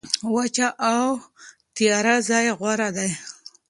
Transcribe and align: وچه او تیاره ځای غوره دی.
وچه 0.35 0.67
او 0.93 1.05
تیاره 1.75 2.15
ځای 2.29 2.47
غوره 2.59 2.89
دی. 2.95 3.09